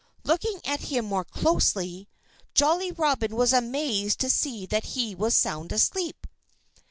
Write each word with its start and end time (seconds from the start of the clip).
Looking 0.23 0.61
at 0.65 0.79
him 0.81 1.05
more 1.05 1.23
closely, 1.23 2.09
Jolly 2.55 2.91
Robin 2.91 3.35
was 3.35 3.53
amazed 3.53 4.19
to 4.21 4.31
see 4.31 4.65
that 4.65 4.83
he 4.97 5.13
was 5.13 5.35
sound 5.35 5.71
asleep. 5.71 6.25